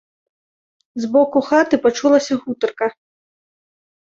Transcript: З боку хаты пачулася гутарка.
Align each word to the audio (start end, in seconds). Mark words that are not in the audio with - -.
З 1.03 1.09
боку 1.17 1.37
хаты 1.49 1.75
пачулася 1.85 2.33
гутарка. 2.47 2.87